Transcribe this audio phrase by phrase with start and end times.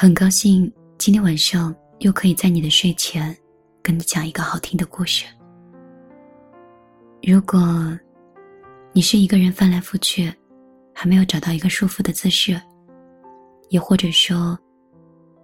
[0.00, 3.36] 很高兴今天晚上又可以在你的睡前
[3.82, 5.26] 跟你讲一个好听的故事。
[7.20, 7.58] 如果
[8.92, 10.32] 你是一个人翻来覆去，
[10.94, 12.62] 还没有找到一个舒服的姿势，
[13.70, 14.56] 也或者说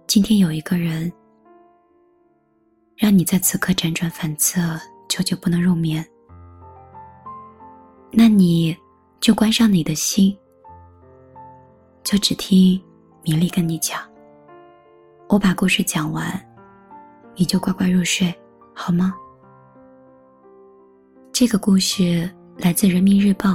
[0.07, 1.11] 今天有一个人
[2.95, 4.61] 让你在此刻辗转反侧，
[5.09, 6.01] 久久不能入眠，
[8.09, 8.73] 那你
[9.19, 10.33] 就关上你的心。
[12.05, 12.81] 就只听
[13.21, 13.99] 米粒跟你讲，
[15.27, 16.39] 我把故事讲完，
[17.35, 18.33] 你就乖乖入睡，
[18.75, 19.13] 好吗？
[21.33, 23.49] 这个故事来自《人民日报》，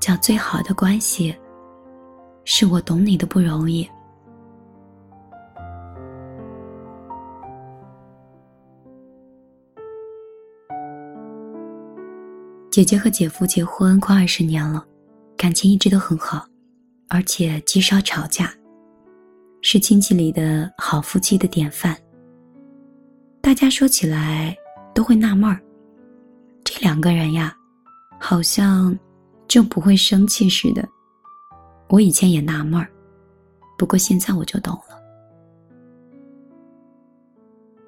[0.00, 1.32] 叫《最好的关系》，
[2.44, 3.88] 是我懂你的不容易。
[12.70, 14.84] 姐姐和姐夫结婚快二十年了，
[15.36, 16.44] 感情一直都很好。
[17.08, 18.52] 而且极少吵架，
[19.68, 21.96] 是亲戚里的好夫妻的典范。
[23.40, 24.56] 大家说起来
[24.94, 25.60] 都会纳闷儿，
[26.62, 27.52] 这两个人呀，
[28.20, 28.96] 好像
[29.48, 30.88] 就不会生气似的。
[31.88, 32.88] 我以前也纳闷儿，
[33.76, 35.02] 不过现在我就懂了。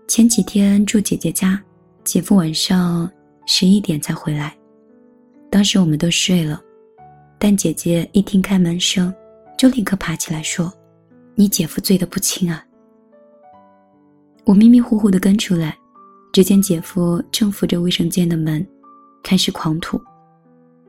[0.08, 1.62] 前几天住姐姐家，
[2.02, 3.08] 姐夫晚上
[3.46, 4.52] 十一点才回来，
[5.48, 6.60] 当时我们都睡了。
[7.38, 9.14] 但姐姐一听开门声，
[9.56, 10.72] 就立刻爬起来说
[11.39, 12.64] ：“你姐夫醉得不轻啊！”
[14.44, 15.78] 我迷迷糊糊的跟出来，
[16.33, 18.67] 只见姐夫正扶着卫生间的门，
[19.22, 20.00] 开始狂吐，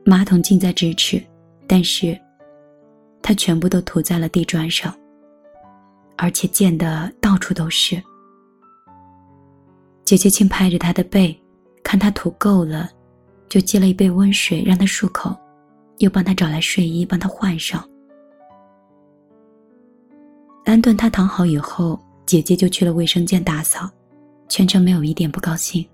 [0.04, 1.22] 马桶近在咫尺，
[1.68, 2.18] 但是，
[3.22, 4.92] 他全部都吐在了地砖上，
[6.16, 8.02] 而且溅得到处都是。
[10.04, 11.40] 姐姐轻拍着他的背，
[11.84, 12.90] 看他吐够了，
[13.48, 15.32] 就接了一杯温水让他漱口。
[15.98, 17.86] 又帮他找来睡衣，帮他换上。
[20.70, 23.90] 安顿他躺好以后，姐姐就去了卫生间打扫，
[24.48, 25.84] 全程没有一点不高兴。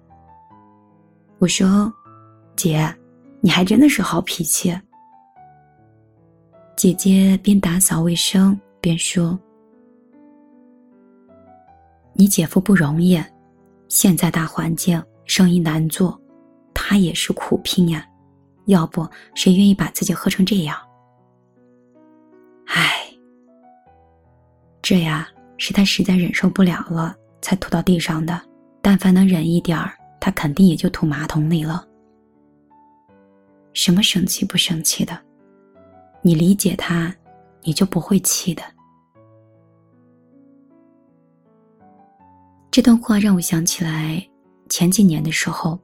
[1.38, 1.90] 我说
[2.56, 2.94] ：“姐，
[3.40, 4.78] 你还真的是好脾气。”
[6.76, 9.38] 姐姐边打扫卫生边说
[12.12, 13.18] ：“你姐夫不容易，
[13.88, 16.20] 现在大环境生意难做，
[16.74, 18.06] 他也是苦拼呀。”
[18.66, 20.76] 要不谁愿意把自己喝成这样？
[24.88, 28.40] 这呀是他实在忍受不了了，才吐到地上的。
[28.80, 31.84] 但凡能忍一点儿，他肯定也就吐马桶里了。
[33.72, 35.18] 什么生气不生气的？
[36.22, 37.12] 你理解他，
[37.62, 38.62] 你就不会气的。
[42.70, 44.24] 这段话让我想起来
[44.68, 45.76] 前几年的时候。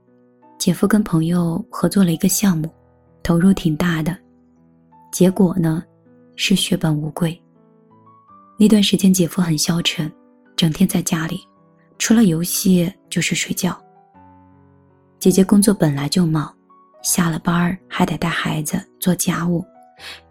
[0.60, 2.72] 姐夫跟朋友合作了一个项目，
[3.20, 4.16] 投入挺大的，
[5.10, 5.82] 结果呢，
[6.36, 7.41] 是血本无归。
[8.62, 10.08] 那段时间，姐夫很消沉，
[10.54, 11.40] 整天在家里，
[11.98, 13.76] 除了游戏就是睡觉。
[15.18, 16.56] 姐姐工作本来就忙，
[17.02, 19.64] 下了班还得带孩子做家务，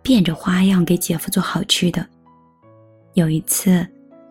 [0.02, 2.08] 变着花样给姐夫做好吃的。
[3.16, 3.86] 有一次，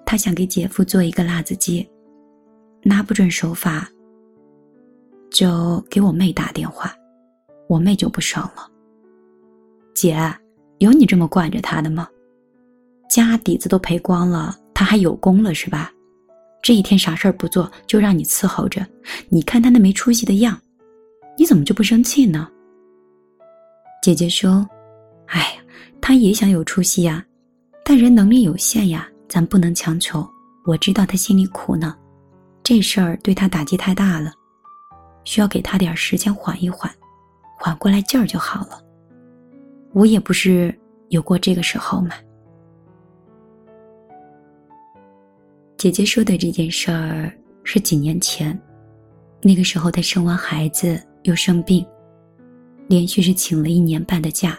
[0.07, 1.87] 她想给姐夫做一个辣子鸡，
[2.83, 3.87] 拿不准手法。
[5.31, 6.91] 就给我妹打电话，
[7.69, 8.67] 我妹就不爽了。
[9.95, 10.19] 姐，
[10.79, 12.09] 有你这么惯着他的吗？
[13.11, 15.93] 家底子都赔光了，他还有功了是吧？
[16.63, 18.87] 这一天啥事儿不做，就让你伺候着。
[19.29, 20.57] 你看他那没出息的样，
[21.37, 22.49] 你怎么就不生气呢？
[24.01, 24.65] 姐姐说
[25.27, 25.63] ：“哎呀，
[26.01, 27.25] 他也想有出息呀，
[27.85, 30.25] 但人能力有限呀，咱不能强求。
[30.65, 31.97] 我知道他心里苦呢，
[32.63, 34.33] 这事儿对他打击太大了。”
[35.25, 36.91] 需要给他点时间缓一缓，
[37.59, 38.81] 缓过来劲儿就好了。
[39.93, 40.73] 我也不是
[41.09, 42.13] 有过这个时候嘛。
[45.81, 47.33] 姐姐说的这件事儿
[47.65, 48.61] 是几年前，
[49.41, 51.83] 那个时候她生完孩子又生病，
[52.87, 54.59] 连续是请了一年半的假，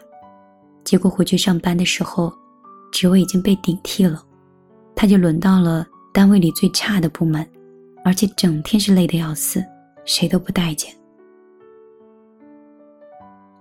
[0.83, 2.33] 结果回去上班的时候，
[2.91, 4.25] 职位已经被顶替了，
[4.96, 7.47] 她就轮到了单位里最差的部门，
[8.03, 9.63] 而且整天是累得要死。
[10.05, 10.91] 谁都不待见。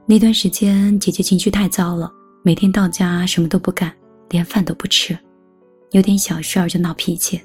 [0.06, 2.10] 那段时间，姐姐情绪太糟了，
[2.42, 3.94] 每天到家什么都不干，
[4.30, 5.14] 连饭都不吃，
[5.90, 7.38] 有点小事儿就闹脾气。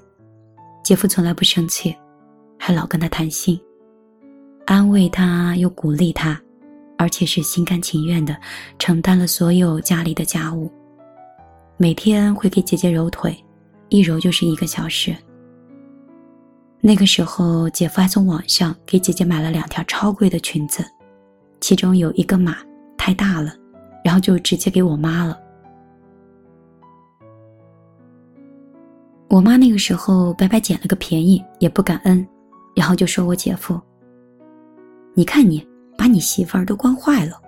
[0.85, 1.95] 姐夫从来不生气，
[2.59, 3.59] 还老跟她谈心，
[4.67, 6.39] 安慰她又鼓励她，
[6.95, 8.37] 而且是心甘情愿的
[8.77, 10.71] 承担了所有家里的家务。
[11.75, 13.35] 每天会给姐姐揉腿，
[13.89, 15.15] 一揉就是一个小时。
[16.81, 20.85] 那个时候，姐夫还从网上给姐姐买了两条超贵的裙子，
[21.61, 22.57] 其中有一个码
[22.95, 23.55] 太大了，
[24.03, 25.35] 然后就直接给我妈了。
[29.27, 32.25] 我妈那个时候白白捡了个便宜，也不感恩，
[32.75, 33.79] 然后就说我姐夫
[35.13, 35.65] ：“你看你
[35.97, 37.41] 把你媳妇儿都惯坏了。”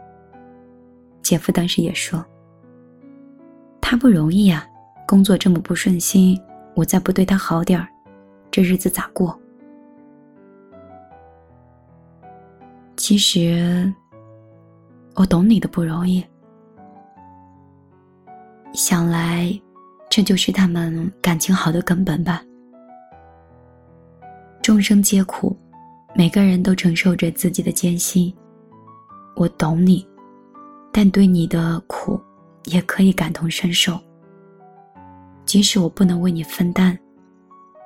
[1.21, 2.23] 姐夫当时也说
[3.79, 4.67] ：“他不容易呀，
[5.07, 6.39] 工作这么不顺心，
[6.75, 7.87] 我再不对他好点儿，
[8.49, 9.37] 这日子咋过？”
[12.97, 13.93] 其实，
[15.15, 16.23] 我懂你的不容易。
[18.73, 19.57] 想来，
[20.17, 22.43] 这就是他们感情好的根本吧。
[24.63, 25.55] 众生皆苦，
[26.15, 28.35] 每个人都承受着自己的艰辛。
[29.35, 30.03] 我懂你，
[30.91, 32.19] 但对你的苦，
[32.65, 33.95] 也可以感同身受。
[35.45, 36.97] 即使我不能为你分担，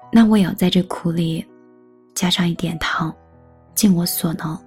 [0.09, 1.45] 那我也要在这苦里，
[2.15, 3.13] 加上一点糖，
[3.75, 4.57] 尽我所能。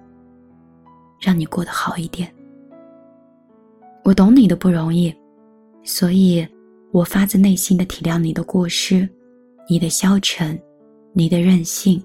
[1.19, 2.31] 让你过得好一点。
[4.03, 5.11] 我懂你的不容易，
[5.83, 6.47] 所以
[6.95, 9.05] 我发自内心的体谅你的过失，
[9.67, 10.57] 你的消沉，
[11.11, 12.01] 你的任性，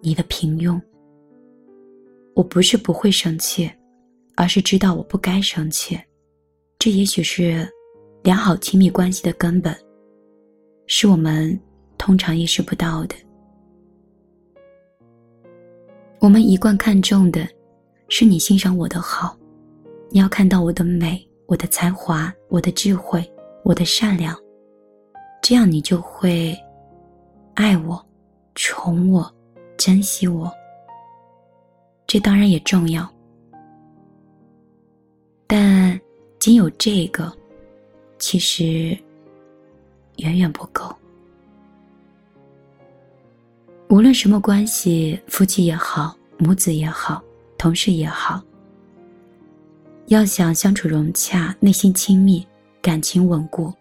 [0.00, 0.80] 你的平庸。
[2.34, 3.70] 我不是不会生气，
[4.36, 6.00] 而是知道我不该生气。
[6.78, 7.70] 这也许是
[8.22, 9.76] 良好亲密关系的根本，
[10.86, 11.60] 是我们
[11.98, 13.14] 通常意识不到的。
[16.18, 17.46] 我们一贯看重的。
[18.08, 19.38] 是你欣赏我的好，
[20.08, 23.22] 你要看到我的美、我的才华、我的智慧、
[23.62, 24.36] 我的善良，
[25.42, 26.56] 这样你就会
[27.54, 28.04] 爱我、
[28.54, 29.32] 宠我、
[29.76, 30.50] 珍惜我。
[32.06, 33.08] 这当然也重要，
[35.46, 36.00] 但
[36.38, 37.32] 仅有这个，
[38.18, 38.98] 其实
[40.16, 40.92] 远远不够。
[43.88, 47.22] 无论什么关系，夫妻也好，母子也好。
[47.58, 48.42] 同事也好，
[50.06, 52.46] 要想相处融洽、内心亲密、
[52.82, 53.72] 感情稳固，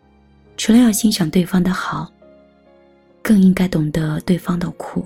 [0.57, 2.12] 除了要欣赏对方的好，
[3.22, 5.06] 更应该懂得对方的苦。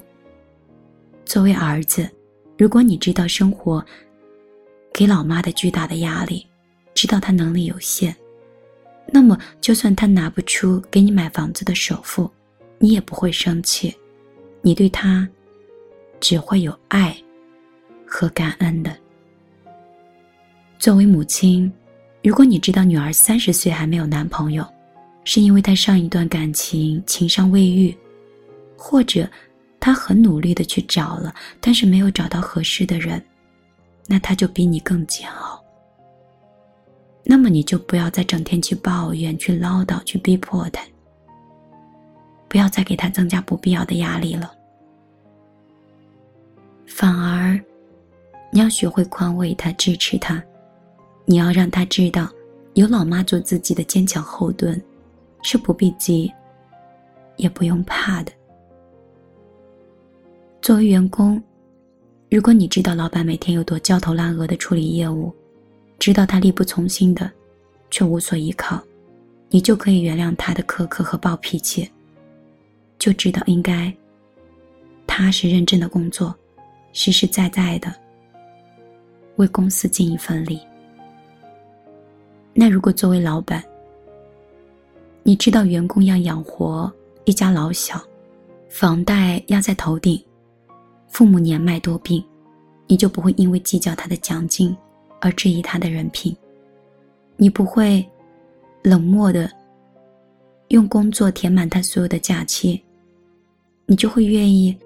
[1.26, 2.10] 作为儿子，
[2.58, 3.84] 如果你知道生活
[4.94, 6.48] 给老妈的巨大的压力，
[6.94, 8.16] 知道她能力有限，
[9.08, 12.30] 那么就算她拿不出给你买房子的首付，
[12.80, 13.96] 你也不会生气，
[14.62, 15.28] 你对她
[16.20, 17.16] 只会有爱。
[18.16, 18.96] 和感恩的。
[20.78, 21.74] 作为母亲，
[22.24, 24.66] 如果你知道女儿三十岁还没有男朋友，
[25.26, 27.96] 是因为她上一段感情情伤未愈，
[28.78, 29.30] 或者
[29.78, 33.22] 她很努力的去找了，但是没有找到合适的人，
[34.08, 35.62] 那她就比你更煎熬。
[37.26, 40.82] 那么你就不要再整天去抱怨、去唠叨、去逼迫她，
[42.48, 44.50] 不要再给她增加不必要的压力了，
[46.86, 47.60] 反而。
[48.56, 50.40] 你要学会宽慰他，支持他。
[51.26, 52.30] 你要让他知道，
[52.74, 54.82] 有老妈做自己的坚强后盾，
[55.42, 56.32] 是不必急，
[57.38, 58.32] 也不用怕的。
[60.62, 61.42] 作为员工，
[62.30, 65.34] 如果你知道老板每天有多焦头烂额的处理业务，
[66.00, 67.32] 知道他力不从心的，
[67.90, 68.82] 却无所依靠，
[69.50, 71.90] 你就可以原谅他的苛刻和暴脾气。
[73.00, 73.94] 就知道应该，
[75.06, 76.36] 踏实认真的工作，
[76.92, 77.94] 实实在在的。
[79.38, 80.60] 为公司尽一份力。
[82.54, 83.64] 那如果作为老板，
[85.24, 86.92] 你知道员工要养活
[87.26, 88.00] 一家老小，
[88.70, 90.24] 房贷压在头顶，
[91.10, 92.24] 父母年迈多病，
[92.88, 94.76] 你就不会因为计较他的奖金
[95.20, 96.36] 而质疑他的人品，
[97.38, 98.06] 你不会
[98.84, 99.50] 冷漠的
[100.68, 102.82] 用工作填满他所有的假期，
[103.88, 104.78] 你就会愿意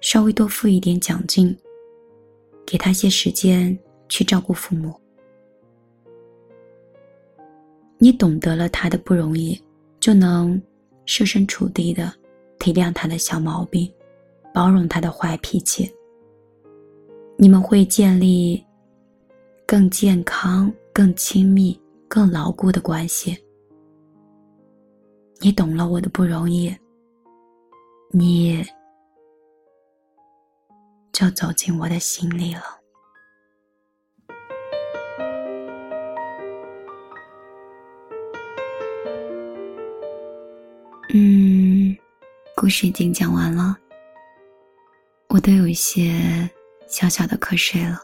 [0.00, 1.54] 稍微多付一点奖金。
[2.64, 3.76] 给他些时间
[4.08, 4.94] 去照顾父母。
[8.02, 9.56] 你懂得了他的不容易，
[10.00, 10.60] 就能
[11.06, 12.12] 设身处地的
[12.58, 13.88] 体谅他的小毛病，
[14.52, 15.88] 包容他的坏脾气。
[17.36, 18.60] 你们会建立
[19.64, 23.38] 更健康、更亲密、更牢固的关系。
[25.38, 26.76] 你懂了我的不容易，
[28.10, 28.64] 你。
[31.12, 32.81] 就走进我的心里了。
[42.72, 43.76] 事已经讲完了，
[45.28, 46.48] 我都有一些
[46.88, 48.00] 小小的瞌睡了。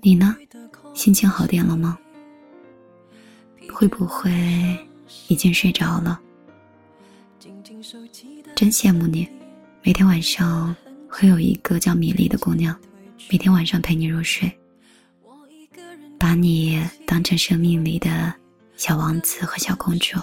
[0.00, 0.36] 你呢？
[0.94, 1.98] 心情好点了吗？
[3.74, 4.30] 会不会
[5.28, 6.20] 已经睡着了？
[8.54, 9.28] 真羡慕你，
[9.82, 10.74] 每天晚上。
[11.12, 12.78] 会有一个叫米粒的姑娘，
[13.32, 14.48] 每天晚上陪你入睡，
[16.16, 18.32] 把你当成生命里的
[18.76, 20.16] 小王子和小公主，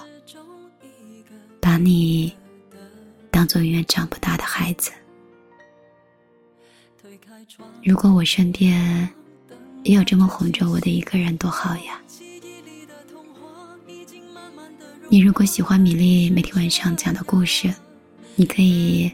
[1.68, 2.34] 把你
[3.30, 4.90] 当做永远长不大的孩子。
[7.84, 9.10] 如果我身边
[9.84, 12.02] 也有这么哄着我的一个人，多好呀！
[15.10, 17.70] 你如果喜欢米粒每天晚上讲的故事，
[18.38, 19.12] 你可以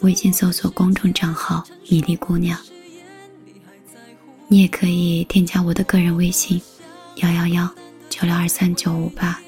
[0.00, 2.58] 微信搜索公众账号“米粒姑娘”，
[4.50, 6.60] 你也可以添加我的个人微信：
[7.18, 7.72] 幺幺幺
[8.10, 9.40] 九六二三九五八。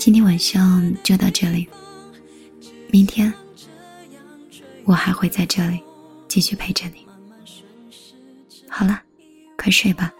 [0.00, 1.68] 今天晚上就到这里，
[2.90, 3.30] 明天
[4.86, 5.78] 我还会在这里
[6.26, 7.06] 继续陪着你。
[8.66, 8.98] 好了，
[9.58, 10.10] 快睡吧。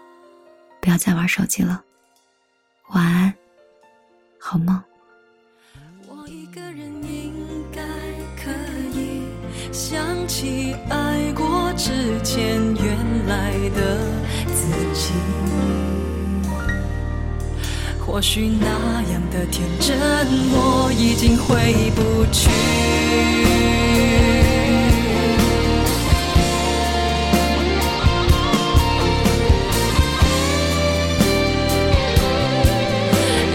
[0.79, 1.83] 不要再玩手机了，
[2.89, 3.33] 晚安，
[4.37, 4.79] 好梦。
[6.07, 7.33] 我一个人应
[7.71, 7.81] 该
[8.37, 8.51] 可
[8.93, 9.23] 以
[9.73, 13.97] 想起爱过之前原来的
[14.53, 15.11] 自己，
[18.11, 18.67] 或许那
[19.09, 19.97] 样的天真
[20.51, 22.49] 我已经回不去。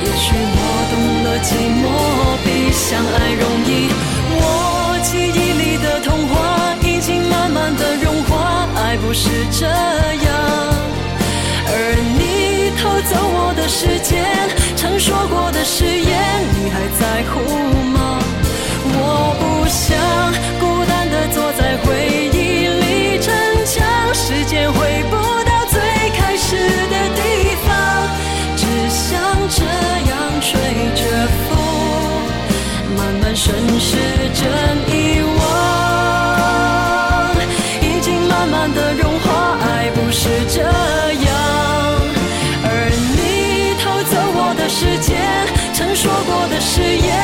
[0.03, 0.59] 也许我
[0.91, 1.85] 懂了寂寞
[2.43, 3.93] 比相爱容易，
[4.41, 9.67] 我记忆里的童话已经慢慢的融化，爱不是这
[13.78, 14.25] 时间，
[14.75, 16.18] 曾说过的誓言，
[16.54, 17.40] 你还在乎
[17.92, 18.18] 吗？
[18.88, 19.99] 我不想
[46.66, 47.15] 誓言，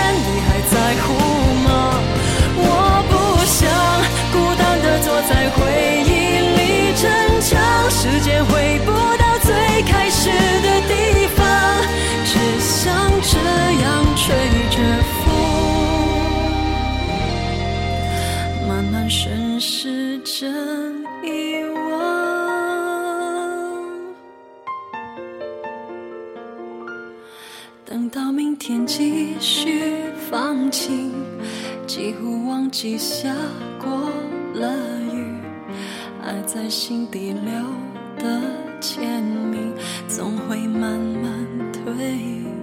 [32.02, 33.32] 几乎忘记下
[33.78, 34.11] 过
[34.54, 34.75] 了
[35.14, 35.25] 雨，
[36.21, 37.52] 爱在心底留
[38.18, 38.40] 的
[38.80, 39.73] 签名，
[40.09, 42.62] 总会慢慢褪。